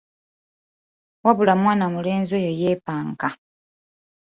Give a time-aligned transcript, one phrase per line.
[1.25, 3.29] Wabula mwana mulenzi oyo yeepanka.